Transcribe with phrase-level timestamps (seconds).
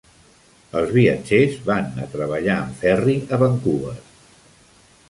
[0.79, 3.97] Els viatgers van a treballar en ferri a Vancouver.